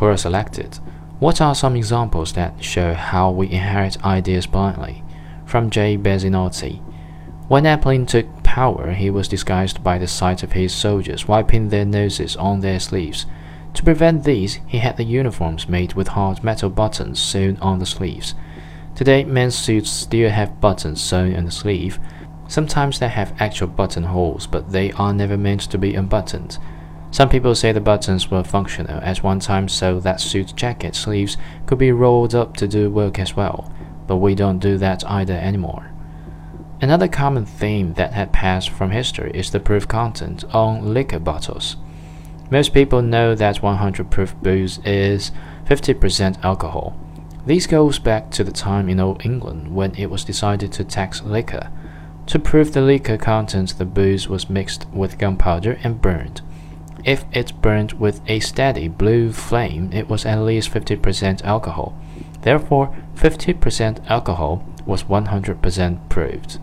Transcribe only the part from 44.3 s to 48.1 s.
booze is 50% alcohol. This goes